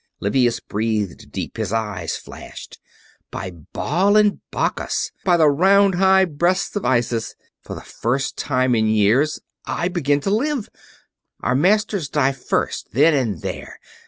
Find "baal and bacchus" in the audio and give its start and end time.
3.51-5.11